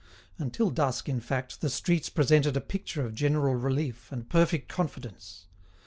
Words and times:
Until 0.39 0.71
dusk, 0.71 1.07
in 1.07 1.19
fact, 1.19 1.61
the 1.61 1.69
streets 1.69 2.09
presented 2.09 2.57
a 2.57 2.59
picture 2.61 3.05
of 3.05 3.13
general 3.13 3.53
relief 3.53 4.11
and 4.11 4.27
perfect 4.27 4.67
confidence. 4.67 5.45